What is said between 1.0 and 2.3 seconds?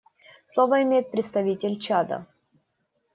представитель Чада.